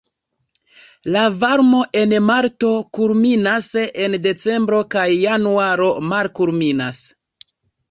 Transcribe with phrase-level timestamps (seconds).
[1.15, 3.69] La varmo en marto kulminas,
[4.07, 7.07] en decembro kaj januaro malkulminas.